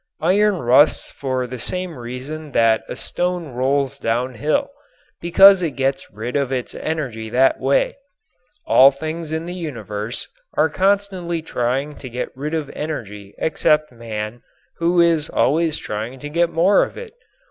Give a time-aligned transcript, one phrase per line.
[0.23, 4.71] Iron rusts for the same reason that a stone rolls down hill,
[5.21, 7.97] because it gets rid of its energy that way.
[8.65, 14.41] All things in the universe are constantly trying to get rid of energy except man,
[14.77, 17.13] who is always trying to get more of it.